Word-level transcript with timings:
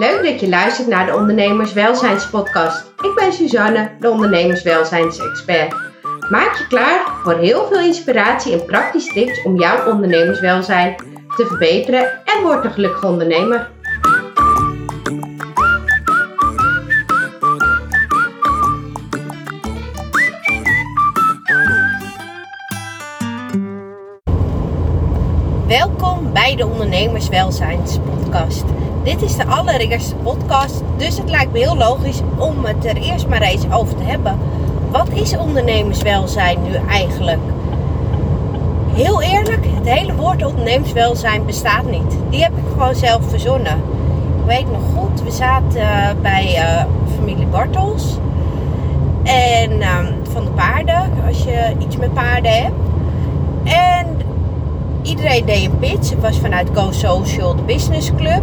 Leuk 0.00 0.22
dat 0.22 0.40
je 0.40 0.48
luistert 0.48 0.88
naar 0.88 1.06
de 1.06 1.14
Ondernemerswelzijnspodcast. 1.14 2.92
Ik 3.02 3.14
ben 3.14 3.32
Suzanne, 3.32 3.90
de 3.98 4.10
ondernemerswelzijnsexpert. 4.10 5.74
Maak 6.30 6.56
je 6.56 6.66
klaar 6.66 7.00
voor 7.22 7.38
heel 7.38 7.66
veel 7.66 7.80
inspiratie 7.80 8.52
en 8.52 8.64
praktische 8.64 9.12
tips 9.12 9.42
om 9.42 9.58
jouw 9.58 9.92
ondernemerswelzijn 9.92 10.96
te 11.36 11.46
verbeteren 11.46 12.02
en 12.24 12.42
word 12.42 12.64
een 12.64 12.72
gelukkige 12.72 13.06
ondernemer. 13.06 13.70
Welkom 25.70 26.32
bij 26.32 26.56
de 26.56 26.66
Ondernemerswelzijnspodcast. 26.66 28.64
Dit 29.02 29.22
is 29.22 29.36
de 29.36 29.46
allereerste 29.46 30.14
podcast, 30.14 30.82
dus 30.96 31.18
het 31.18 31.30
lijkt 31.30 31.52
me 31.52 31.58
heel 31.58 31.76
logisch 31.76 32.20
om 32.38 32.64
het 32.64 32.84
er 32.84 32.96
eerst 32.96 33.26
maar 33.28 33.42
eens 33.42 33.70
over 33.72 33.96
te 33.96 34.02
hebben. 34.02 34.38
Wat 34.90 35.08
is 35.08 35.36
ondernemerswelzijn 35.36 36.62
nu 36.62 36.74
eigenlijk? 36.88 37.38
Heel 38.92 39.22
eerlijk, 39.22 39.66
het 39.66 39.88
hele 39.88 40.14
woord 40.14 40.44
ondernemerswelzijn 40.44 41.46
bestaat 41.46 41.90
niet. 41.90 42.18
Die 42.30 42.42
heb 42.42 42.52
ik 42.56 42.64
gewoon 42.72 42.94
zelf 42.94 43.28
verzonnen. 43.28 43.76
Ik 44.40 44.46
weet 44.46 44.70
nog 44.70 44.82
goed, 44.96 45.22
we 45.22 45.30
zaten 45.30 45.80
uh, 45.80 46.08
bij 46.22 46.56
uh, 46.56 46.84
familie 47.16 47.46
Bartels. 47.46 48.18
En 49.22 49.72
uh, 49.78 49.98
van 50.32 50.44
de 50.44 50.50
paarden, 50.50 51.10
als 51.26 51.44
je 51.44 51.74
iets 51.78 51.96
met 51.96 52.14
paarden 52.14 52.52
hebt. 52.52 52.74
En 53.64 53.99
iedereen 55.02 55.46
deed 55.46 55.64
een 55.64 55.78
pitch. 55.78 56.10
Het 56.10 56.20
was 56.20 56.38
vanuit 56.38 56.68
Go 56.74 56.90
Social, 56.90 57.56
de 57.56 57.62
business 57.62 58.12
club. 58.16 58.42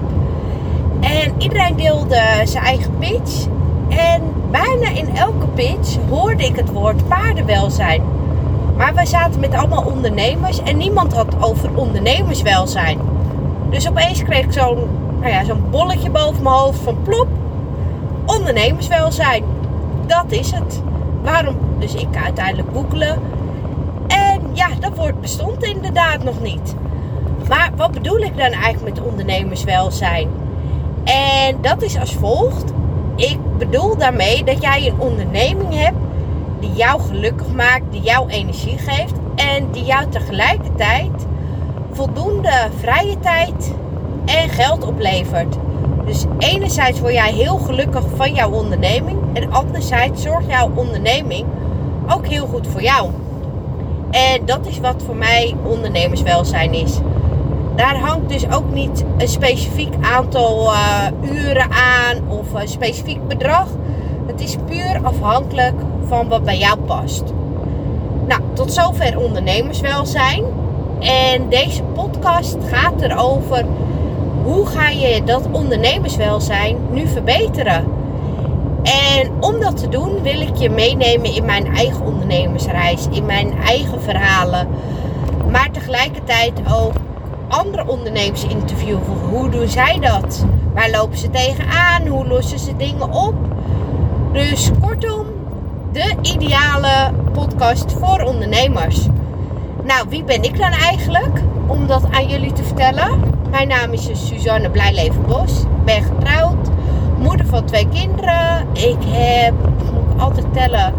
En 1.00 1.34
iedereen 1.38 1.76
deelde 1.76 2.22
zijn 2.44 2.64
eigen 2.64 2.98
pitch. 3.00 3.46
En 3.90 4.22
bijna 4.52 4.90
in 4.90 5.16
elke 5.16 5.48
pitch 5.48 5.98
hoorde 6.10 6.46
ik 6.46 6.56
het 6.56 6.72
woord 6.72 7.08
paardenwelzijn. 7.08 8.02
Maar 8.78 8.94
wij 8.94 9.06
zaten 9.06 9.40
met 9.40 9.54
allemaal 9.54 9.84
ondernemers 9.84 10.62
en 10.64 10.78
niemand 10.78 11.14
had 11.14 11.44
over 11.44 11.70
ondernemerswelzijn. 11.76 13.00
Dus 13.70 13.90
opeens 13.90 14.24
kreeg 14.24 14.44
ik 14.44 14.52
zo'n 14.52 14.88
nou 15.20 15.32
ja, 15.32 15.44
zo'n 15.44 15.64
bolletje 15.70 16.10
boven 16.10 16.44
mijn 16.44 16.56
hoofd 16.56 16.80
van 16.80 16.98
plop. 17.04 17.28
Ondernemerswelzijn. 18.26 19.44
Dat 20.06 20.26
is 20.28 20.52
het. 20.52 20.82
Waarom? 21.24 21.56
Dus 21.80 21.94
ik 21.94 22.08
uiteindelijk 22.24 22.68
googelen. 22.74 23.20
Ja, 24.58 24.68
dat 24.80 24.96
woord 24.96 25.22
bestond 25.22 25.64
inderdaad 25.64 26.24
nog 26.24 26.42
niet. 26.42 26.76
Maar 27.48 27.72
wat 27.76 27.92
bedoel 27.92 28.18
ik 28.18 28.38
dan 28.38 28.52
eigenlijk 28.52 28.96
met 28.96 29.06
ondernemerswelzijn? 29.06 30.30
En 31.04 31.58
dat 31.62 31.82
is 31.82 32.00
als 32.00 32.14
volgt. 32.14 32.74
Ik 33.16 33.38
bedoel 33.58 33.98
daarmee 33.98 34.44
dat 34.44 34.62
jij 34.62 34.88
een 34.88 35.00
onderneming 35.00 35.74
hebt 35.74 35.98
die 36.60 36.74
jou 36.74 37.02
gelukkig 37.02 37.52
maakt, 37.52 37.92
die 37.92 38.02
jou 38.02 38.30
energie 38.30 38.78
geeft 38.78 39.14
en 39.36 39.72
die 39.72 39.84
jou 39.84 40.10
tegelijkertijd 40.10 41.26
voldoende 41.92 42.70
vrije 42.80 43.20
tijd 43.20 43.74
en 44.26 44.50
geld 44.50 44.86
oplevert. 44.86 45.56
Dus 46.06 46.26
enerzijds 46.38 47.00
word 47.00 47.14
jij 47.14 47.32
heel 47.32 47.58
gelukkig 47.58 48.04
van 48.16 48.34
jouw 48.34 48.52
onderneming 48.52 49.18
en 49.34 49.52
anderzijds 49.52 50.22
zorgt 50.22 50.50
jouw 50.50 50.72
onderneming 50.76 51.46
ook 52.08 52.28
heel 52.28 52.46
goed 52.46 52.68
voor 52.68 52.82
jou. 52.82 53.12
En 54.12 54.46
dat 54.46 54.68
is 54.68 54.80
wat 54.80 55.04
voor 55.06 55.16
mij 55.16 55.56
ondernemerswelzijn 55.64 56.74
is 56.74 57.00
daar 57.78 58.00
hangt 58.00 58.30
dus 58.30 58.52
ook 58.52 58.74
niet 58.74 59.04
een 59.18 59.28
specifiek 59.28 59.94
aantal 60.02 60.74
uh, 60.74 61.08
uren 61.22 61.72
aan 61.72 62.30
of 62.30 62.54
een 62.54 62.68
specifiek 62.68 63.28
bedrag. 63.28 63.68
Het 64.26 64.42
is 64.42 64.56
puur 64.66 65.00
afhankelijk 65.04 65.76
van 66.08 66.28
wat 66.28 66.44
bij 66.44 66.58
jou 66.58 66.80
past. 66.80 67.24
Nou, 68.28 68.42
tot 68.54 68.74
zover 68.74 69.20
ondernemerswelzijn. 69.20 70.44
En 71.00 71.50
deze 71.50 71.84
podcast 71.84 72.58
gaat 72.66 73.02
erover 73.02 73.66
hoe 74.44 74.66
ga 74.66 74.90
je 74.90 75.24
dat 75.24 75.48
ondernemerswelzijn 75.52 76.78
nu 76.92 77.08
verbeteren. 77.08 77.86
En 78.88 79.32
om 79.40 79.60
dat 79.60 79.78
te 79.78 79.90
doen 79.90 80.22
wil 80.22 80.42
ik 80.42 80.56
je 80.56 80.70
meenemen 80.70 81.34
in 81.34 81.46
mijn 81.46 81.76
eigen 81.76 82.06
ondernemersreis, 82.06 83.08
in 83.12 83.26
mijn 83.26 83.54
eigen 83.58 84.02
verhalen. 84.02 84.68
Maar 85.52 85.72
tegelijkertijd 85.72 86.54
ook 86.72 86.94
andere 87.48 87.88
ondernemers 87.88 88.44
interviewen. 88.44 89.02
Hoe 89.30 89.50
doen 89.50 89.68
zij 89.68 90.00
dat? 90.00 90.46
Waar 90.74 90.90
lopen 90.90 91.18
ze 91.18 91.30
tegenaan? 91.30 92.08
Hoe 92.08 92.28
lossen 92.28 92.60
ze 92.60 92.76
dingen 92.76 93.12
op? 93.12 93.36
Dus 94.32 94.70
kortom, 94.82 95.26
de 95.92 96.16
ideale 96.22 97.12
podcast 97.34 97.92
voor 97.92 98.22
ondernemers. 98.22 99.06
Nou, 99.84 100.06
wie 100.10 100.24
ben 100.24 100.44
ik 100.44 100.58
dan 100.58 100.72
eigenlijk 100.72 101.42
om 101.68 101.88
dat 101.88 102.04
aan 102.12 102.28
jullie 102.28 102.54
te 102.54 102.64
vertellen? 102.64 103.36
Mijn 103.50 103.68
naam 103.68 103.94
is 103.94 104.10
Suzanne 104.14 104.70
Blijlevenbos. 104.70 105.62
Ik 105.62 105.86
ben 105.86 106.04
getrouwd, 106.04 106.68
moeder 107.20 107.46
van 107.46 107.66
twee 107.66 107.88
kinderen. 107.88 108.68
Ik 108.74 108.98
heb, 109.06 109.54
moet 109.94 110.14
ik 110.14 110.22
altijd 110.22 110.54
tellen, 110.54 110.94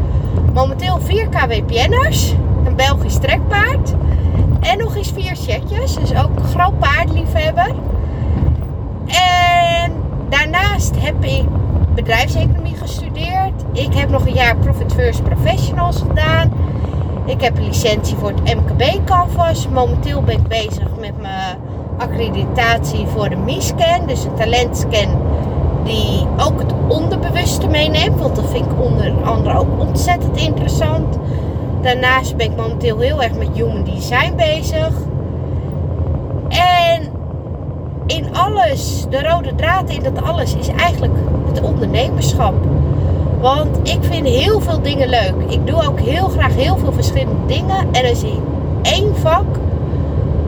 momenteel 0.55 1.01
vier 1.01 1.29
KWPN'ers. 1.29 2.34
Een 2.65 2.77
Belgisch 2.77 3.19
trekpaard. 3.19 3.95
En 4.61 4.79
nog 4.79 4.97
eens 4.97 5.12
vier 5.15 5.37
setjes. 5.37 5.95
Dus 5.95 6.15
ook 6.15 6.37
een 6.37 6.45
groot 6.45 6.79
paardliefhebber. 6.79 7.75
En 9.06 9.93
daarnaast 10.29 10.95
heb 10.99 11.25
ik 11.25 11.45
bedrijfseconomie 11.95 12.77
gestudeerd. 12.77 13.65
Ik 13.73 13.95
heb 13.95 14.11
nog 14.11 14.27
een 14.27 14.35
jaar 14.35 14.56
Profit 14.56 14.93
First 14.93 15.23
Professionals 15.23 16.03
gedaan. 16.09 16.53
Ik 17.25 17.41
heb 17.41 17.56
een 17.56 17.65
licentie 17.65 18.17
voor 18.17 18.29
het 18.29 18.55
MKB 18.55 19.05
Canvas. 19.05 19.69
Momenteel 19.69 20.23
ben 20.23 20.35
ik 20.35 20.49
bezig 20.49 20.89
met 21.00 21.21
mijn 21.21 21.59
accreditatie 21.99 23.06
voor 23.06 23.29
de 23.29 23.37
MISCAN. 23.37 24.06
Dus 24.06 24.25
een 24.25 24.35
talentscan 24.35 25.09
die 25.88 26.26
ook 26.37 26.59
het 26.59 26.72
onderbewuste 26.88 27.66
meeneemt. 27.66 28.21
Want 28.21 28.37
dat 28.37 28.50
vind 28.50 28.65
ik 28.65 28.81
onder 28.81 29.12
andere 29.25 29.59
ook 29.59 29.78
ontzettend 29.78 30.37
interessant. 30.37 31.19
Daarnaast 31.82 32.37
ben 32.37 32.47
ik 32.47 32.56
momenteel 32.56 32.99
heel 32.99 33.22
erg 33.22 33.34
met 33.34 33.49
human 33.53 33.84
design 33.84 34.32
bezig. 34.37 34.93
En 36.49 37.09
in 38.06 38.37
alles, 38.37 39.06
de 39.10 39.28
rode 39.28 39.54
draad 39.54 39.91
in 39.91 40.03
dat 40.03 40.22
alles 40.22 40.54
is 40.54 40.69
eigenlijk 40.69 41.15
het 41.47 41.60
ondernemerschap. 41.60 42.55
Want 43.41 43.78
ik 43.82 43.99
vind 44.00 44.26
heel 44.26 44.60
veel 44.60 44.82
dingen 44.82 45.09
leuk. 45.09 45.34
Ik 45.49 45.66
doe 45.66 45.87
ook 45.87 46.00
heel 46.00 46.28
graag 46.28 46.55
heel 46.55 46.76
veel 46.76 46.93
verschillende 46.93 47.47
dingen. 47.47 47.93
En 47.93 48.09
als 48.09 48.22
in 48.22 48.43
één 48.82 49.16
vak 49.16 49.44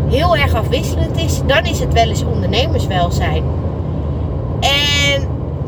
heel 0.08 0.36
erg 0.36 0.54
afwisselend 0.54 1.16
is, 1.16 1.40
dan 1.46 1.64
is 1.64 1.80
het 1.80 1.92
wel 1.92 2.08
eens 2.08 2.24
ondernemerswelzijn. 2.24 3.42
En 4.60 4.89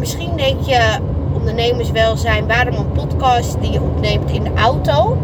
misschien 0.02 0.36
denk 0.36 0.60
je 0.60 0.98
ondernemerswelzijn, 1.32 2.46
waarom 2.46 2.74
een 2.74 2.92
podcast 2.92 3.56
die 3.60 3.72
je 3.72 3.80
opneemt 3.80 4.30
in 4.30 4.42
de 4.42 4.50
auto? 4.54 5.16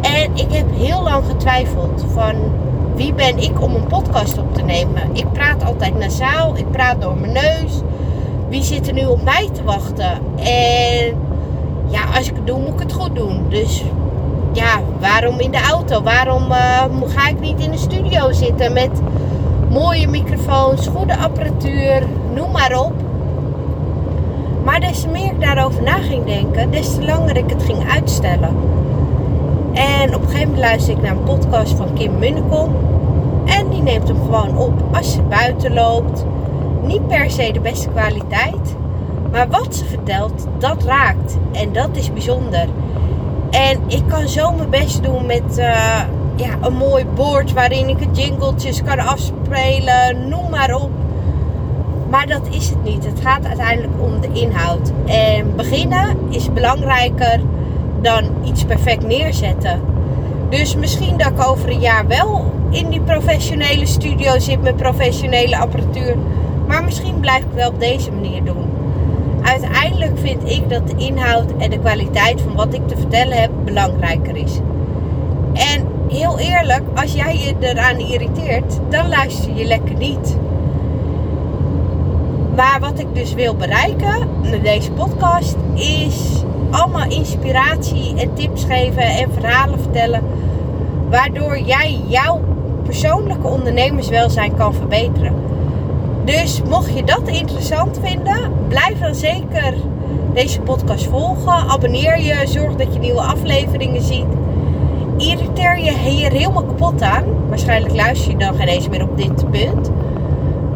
En 0.00 0.30
ik 0.34 0.52
heb 0.52 0.66
heel 0.76 1.02
lang 1.02 1.24
getwijfeld 1.26 2.04
van 2.12 2.34
wie 2.94 3.12
ben 3.12 3.38
ik 3.38 3.62
om 3.62 3.74
een 3.74 3.86
podcast 3.86 4.38
op 4.38 4.54
te 4.54 4.62
nemen. 4.62 5.02
Ik 5.12 5.32
praat 5.32 5.64
altijd 5.64 5.98
nasaal, 5.98 6.56
ik 6.56 6.70
praat 6.70 7.00
door 7.00 7.16
mijn 7.16 7.32
neus. 7.32 7.80
Wie 8.48 8.62
zit 8.62 8.86
er 8.86 8.92
nu 8.92 9.06
op 9.06 9.22
mij 9.22 9.48
te 9.52 9.64
wachten? 9.64 10.12
En 10.36 11.16
ja, 11.86 12.00
als 12.16 12.28
ik 12.28 12.34
het 12.34 12.46
doe, 12.46 12.58
moet 12.58 12.74
ik 12.74 12.78
het 12.78 12.92
goed 12.92 13.14
doen. 13.14 13.46
Dus 13.48 13.84
ja, 14.52 14.80
waarom 15.00 15.40
in 15.40 15.50
de 15.50 15.62
auto? 15.70 16.02
Waarom 16.02 16.42
uh, 16.50 16.84
ga 17.06 17.28
ik 17.28 17.40
niet 17.40 17.60
in 17.60 17.70
de 17.70 17.78
studio 17.78 18.32
zitten 18.32 18.72
met 18.72 19.00
mooie 19.70 20.08
microfoons, 20.08 20.86
goede 20.86 21.16
apparatuur, 21.16 22.06
noem 22.34 22.50
maar 22.50 22.78
op. 22.80 22.97
Maar 24.68 24.80
des 24.80 25.00
te 25.00 25.08
meer 25.08 25.32
ik 25.32 25.40
daarover 25.40 25.82
na 25.82 25.96
ging 25.96 26.24
denken, 26.24 26.70
des 26.70 26.94
te 26.94 27.04
langer 27.04 27.36
ik 27.36 27.50
het 27.50 27.62
ging 27.62 27.90
uitstellen. 27.90 28.56
En 29.72 30.14
op 30.14 30.22
een 30.22 30.28
gegeven 30.28 30.48
moment 30.48 30.58
luister 30.58 30.94
ik 30.94 31.02
naar 31.02 31.10
een 31.10 31.22
podcast 31.22 31.72
van 31.72 31.94
Kim 31.94 32.18
Munnekom. 32.18 32.74
En 33.44 33.68
die 33.68 33.82
neemt 33.82 34.08
hem 34.08 34.22
gewoon 34.22 34.56
op 34.56 34.72
als 34.92 35.12
ze 35.12 35.22
buiten 35.22 35.74
loopt. 35.74 36.24
Niet 36.82 37.06
per 37.06 37.30
se 37.30 37.52
de 37.52 37.60
beste 37.60 37.88
kwaliteit. 37.88 38.76
Maar 39.32 39.48
wat 39.48 39.76
ze 39.76 39.84
vertelt, 39.84 40.46
dat 40.58 40.84
raakt. 40.84 41.36
En 41.52 41.72
dat 41.72 41.88
is 41.92 42.12
bijzonder. 42.12 42.66
En 43.50 43.80
ik 43.86 44.02
kan 44.06 44.28
zo 44.28 44.52
mijn 44.52 44.70
best 44.70 45.02
doen 45.02 45.26
met 45.26 45.58
uh, 45.58 46.00
ja, 46.36 46.50
een 46.60 46.76
mooi 46.76 47.04
bord 47.14 47.52
waarin 47.52 47.88
ik 47.88 48.00
het 48.00 48.18
jingletjes 48.18 48.82
kan 48.82 48.98
afspelen. 48.98 50.28
Noem 50.28 50.50
maar 50.50 50.74
op. 50.74 50.90
Maar 52.10 52.26
dat 52.26 52.42
is 52.50 52.68
het 52.68 52.82
niet. 52.82 53.04
Het 53.04 53.20
gaat 53.20 53.46
uiteindelijk 53.46 53.92
om 54.00 54.20
de 54.20 54.40
inhoud. 54.40 54.92
En 55.06 55.56
beginnen 55.56 56.16
is 56.28 56.52
belangrijker 56.52 57.40
dan 58.02 58.24
iets 58.44 58.64
perfect 58.64 59.06
neerzetten. 59.06 59.80
Dus 60.48 60.76
misschien 60.76 61.16
dat 61.16 61.26
ik 61.26 61.46
over 61.46 61.68
een 61.68 61.80
jaar 61.80 62.06
wel 62.06 62.52
in 62.70 62.88
die 62.88 63.00
professionele 63.00 63.86
studio 63.86 64.38
zit 64.38 64.62
met 64.62 64.76
professionele 64.76 65.58
apparatuur. 65.58 66.16
Maar 66.66 66.84
misschien 66.84 67.20
blijf 67.20 67.42
ik 67.42 67.52
wel 67.54 67.68
op 67.68 67.80
deze 67.80 68.12
manier 68.12 68.44
doen. 68.44 68.64
Uiteindelijk 69.42 70.18
vind 70.18 70.50
ik 70.50 70.68
dat 70.68 70.88
de 70.88 70.96
inhoud 70.96 71.52
en 71.58 71.70
de 71.70 71.78
kwaliteit 71.78 72.40
van 72.40 72.54
wat 72.54 72.74
ik 72.74 72.88
te 72.88 72.96
vertellen 72.96 73.40
heb 73.40 73.50
belangrijker 73.64 74.36
is. 74.36 74.58
En 75.52 75.86
heel 76.08 76.38
eerlijk, 76.38 76.82
als 76.94 77.12
jij 77.12 77.36
je 77.36 77.54
eraan 77.60 77.98
irriteert, 77.98 78.78
dan 78.88 79.08
luister 79.08 79.54
je 79.54 79.64
lekker 79.64 79.94
niet. 79.94 80.36
Maar 82.58 82.80
wat 82.80 82.98
ik 82.98 83.06
dus 83.14 83.34
wil 83.34 83.54
bereiken 83.54 84.28
met 84.50 84.64
deze 84.64 84.90
podcast 84.90 85.56
is 85.74 86.42
allemaal 86.70 87.10
inspiratie 87.10 88.14
en 88.16 88.34
tips 88.34 88.64
geven 88.64 89.02
en 89.02 89.32
verhalen 89.32 89.80
vertellen. 89.80 90.22
Waardoor 91.10 91.58
jij 91.58 92.00
jouw 92.06 92.40
persoonlijke 92.84 93.46
ondernemerswelzijn 93.46 94.56
kan 94.56 94.74
verbeteren. 94.74 95.34
Dus 96.24 96.62
mocht 96.62 96.96
je 96.96 97.04
dat 97.04 97.28
interessant 97.28 97.98
vinden, 98.02 98.52
blijf 98.68 99.00
dan 99.00 99.14
zeker 99.14 99.74
deze 100.34 100.60
podcast 100.60 101.06
volgen. 101.06 101.68
Abonneer 101.68 102.20
je, 102.20 102.46
zorg 102.46 102.74
dat 102.74 102.92
je 102.92 102.98
nieuwe 102.98 103.20
afleveringen 103.20 104.02
ziet. 104.02 104.26
Irriteer 105.16 105.78
je 105.78 105.92
hier 105.98 106.32
helemaal 106.32 106.64
kapot 106.64 107.02
aan. 107.02 107.24
Waarschijnlijk 107.48 107.94
luister 107.94 108.30
je 108.30 108.36
dan 108.36 108.54
geen 108.54 108.68
eens 108.68 108.88
meer 108.88 109.02
op 109.02 109.16
dit 109.16 109.50
punt. 109.50 109.90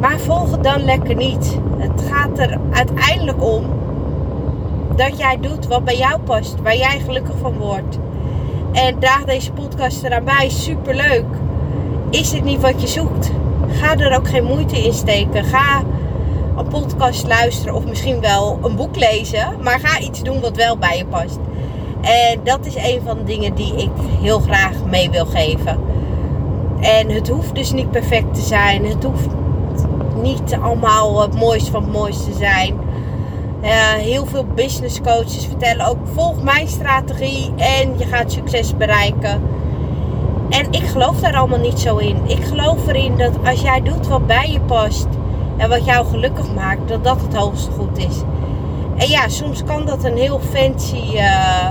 Maar 0.03 0.19
volg 0.19 0.51
het 0.51 0.63
dan 0.63 0.85
lekker 0.85 1.15
niet. 1.15 1.59
Het 1.77 2.03
gaat 2.11 2.39
er 2.39 2.59
uiteindelijk 2.73 3.45
om 3.45 3.65
dat 4.97 5.19
jij 5.19 5.39
doet 5.41 5.67
wat 5.67 5.85
bij 5.85 5.97
jou 5.97 6.21
past, 6.21 6.55
waar 6.63 6.77
jij 6.77 7.01
gelukkig 7.05 7.35
van 7.41 7.59
wordt. 7.59 7.99
En 8.73 8.99
draag 8.99 9.25
deze 9.25 9.53
podcast 9.53 10.03
eraan 10.03 10.25
bij. 10.25 10.49
Super 10.49 10.95
leuk. 10.95 11.25
Is 12.11 12.31
dit 12.31 12.45
niet 12.45 12.61
wat 12.61 12.81
je 12.81 12.87
zoekt? 12.87 13.31
Ga 13.69 13.97
er 13.97 14.17
ook 14.17 14.29
geen 14.29 14.45
moeite 14.45 14.85
in 14.85 14.93
steken. 14.93 15.45
Ga 15.45 15.83
een 16.57 16.69
podcast 16.69 17.27
luisteren 17.27 17.75
of 17.75 17.87
misschien 17.87 18.21
wel 18.21 18.59
een 18.63 18.77
boek 18.77 18.97
lezen. 18.97 19.57
Maar 19.61 19.81
ga 19.81 20.01
iets 20.01 20.23
doen 20.23 20.41
wat 20.41 20.57
wel 20.57 20.77
bij 20.77 20.97
je 20.97 21.07
past. 21.07 21.39
En 22.01 22.41
dat 22.45 22.67
is 22.67 22.75
een 22.77 23.01
van 23.05 23.19
de 23.19 23.25
dingen 23.25 23.55
die 23.55 23.77
ik 23.77 23.91
heel 24.21 24.41
graag 24.41 24.85
mee 24.91 25.11
wil 25.11 25.27
geven. 25.27 25.79
En 26.81 27.11
het 27.11 27.29
hoeft 27.29 27.55
dus 27.55 27.73
niet 27.73 27.91
perfect 27.91 28.35
te 28.35 28.41
zijn. 28.41 28.85
Het 28.87 29.05
hoeft 29.05 29.29
niet 30.23 30.57
allemaal 30.63 31.23
het 31.23 31.35
mooiste 31.35 31.71
van 31.71 31.83
het 31.83 31.93
mooiste 31.93 32.31
te 32.31 32.37
zijn. 32.37 32.75
Uh, 33.63 33.71
heel 33.93 34.27
veel 34.27 34.45
business 34.55 35.01
coaches 35.01 35.47
vertellen 35.47 35.87
ook: 35.87 35.99
volg 36.15 36.43
mijn 36.43 36.69
strategie 36.69 37.53
en 37.57 37.99
je 37.99 38.05
gaat 38.05 38.33
succes 38.33 38.77
bereiken. 38.77 39.43
En 40.49 40.67
ik 40.71 40.83
geloof 40.83 41.21
daar 41.21 41.37
allemaal 41.37 41.59
niet 41.59 41.79
zo 41.79 41.97
in. 41.97 42.17
Ik 42.27 42.45
geloof 42.45 42.87
erin 42.87 43.17
dat 43.17 43.33
als 43.45 43.61
jij 43.61 43.83
doet 43.83 44.09
wat 44.09 44.27
bij 44.27 44.51
je 44.53 44.61
past 44.61 45.07
en 45.57 45.69
wat 45.69 45.85
jou 45.85 46.07
gelukkig 46.07 46.55
maakt, 46.55 46.89
dat 46.89 47.05
dat 47.05 47.21
het 47.21 47.35
hoogste 47.35 47.71
goed 47.71 47.99
is. 47.99 48.23
En 48.97 49.09
ja, 49.09 49.29
soms 49.29 49.65
kan 49.65 49.87
dat 49.87 50.05
een 50.05 50.17
heel 50.17 50.41
fancy 50.51 51.15
uh, 51.15 51.69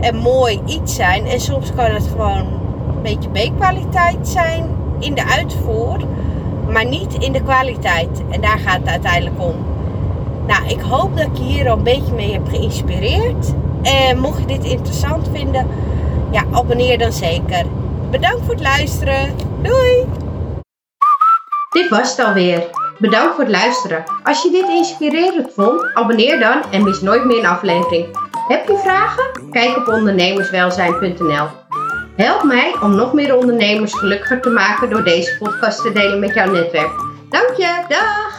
en 0.00 0.16
mooi 0.16 0.60
iets 0.66 0.94
zijn. 0.94 1.26
En 1.26 1.40
soms 1.40 1.74
kan 1.74 1.90
het 1.90 2.06
gewoon 2.06 2.46
een 2.88 3.02
beetje 3.02 3.28
B-kwaliteit 3.28 4.28
zijn 4.28 4.64
in 4.98 5.14
de 5.14 5.24
uitvoer, 5.26 5.96
maar 6.70 6.86
niet 6.86 7.14
in 7.18 7.32
de 7.32 7.42
kwaliteit. 7.42 8.22
En 8.30 8.40
daar 8.40 8.58
gaat 8.58 8.78
het 8.78 8.88
uiteindelijk 8.88 9.42
om. 9.42 9.54
Nou, 10.46 10.68
ik 10.68 10.80
hoop 10.80 11.16
dat 11.16 11.26
ik 11.26 11.36
je 11.36 11.42
hier 11.42 11.70
al 11.70 11.76
een 11.76 11.82
beetje 11.82 12.12
mee 12.12 12.32
heb 12.32 12.48
geïnspireerd. 12.48 13.54
En 13.82 14.18
mocht 14.18 14.38
je 14.38 14.46
dit 14.46 14.64
interessant 14.64 15.28
vinden, 15.32 15.66
ja, 16.30 16.44
abonneer 16.52 16.98
dan 16.98 17.12
zeker. 17.12 17.64
Bedankt 18.10 18.44
voor 18.44 18.54
het 18.54 18.62
luisteren. 18.62 19.34
Doei! 19.62 20.04
Dit 21.70 21.88
was 21.88 22.16
het 22.16 22.26
alweer. 22.26 22.62
Bedankt 22.98 23.34
voor 23.34 23.44
het 23.44 23.52
luisteren. 23.52 24.04
Als 24.22 24.42
je 24.42 24.50
dit 24.50 24.68
inspirerend 24.68 25.52
vond, 25.54 25.94
abonneer 25.94 26.38
dan 26.38 26.62
en 26.70 26.84
mis 26.84 27.00
nooit 27.00 27.24
meer 27.24 27.38
een 27.38 27.46
aflevering. 27.46 28.06
Heb 28.48 28.68
je 28.68 28.78
vragen? 28.78 29.50
Kijk 29.50 29.76
op 29.76 29.88
ondernemerswelzijn.nl. 29.88 31.46
Help 32.16 32.42
mij 32.42 32.76
om 32.82 32.94
nog 32.94 33.12
meer 33.12 33.36
ondernemers 33.36 33.94
gelukkiger 33.94 34.40
te 34.40 34.50
maken 34.50 34.90
door 34.90 35.04
deze 35.04 35.36
podcast 35.38 35.82
te 35.82 35.92
delen 35.92 36.18
met 36.18 36.34
jouw 36.34 36.50
netwerk. 36.50 36.92
Dank 37.28 37.56
je, 37.56 37.84
dag! 37.88 38.33